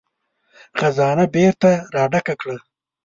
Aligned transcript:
خزانه 0.79 1.25
بېرته 1.35 1.71
را 1.93 2.03
ډکه 2.11 2.35
کړه. 2.41 2.57